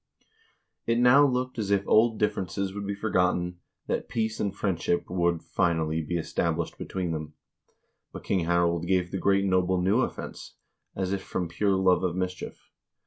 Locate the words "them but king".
7.11-8.45